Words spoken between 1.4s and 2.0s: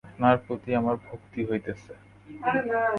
হইতেছে।